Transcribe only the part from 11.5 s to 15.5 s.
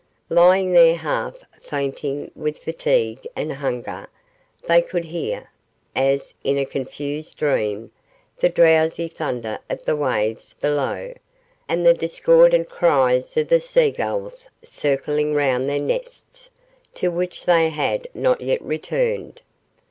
and the discordant cries of the sea gulls circling